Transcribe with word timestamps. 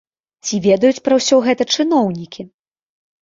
Ці 0.45 0.55
ведаюць 0.67 1.03
пра 1.07 1.13
ўсё 1.19 1.37
гэта 1.47 1.63
чыноўнікі? 1.75 2.41